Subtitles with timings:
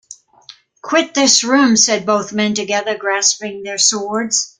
[0.81, 4.49] “Quit this room,” said both men together, grasping their swords.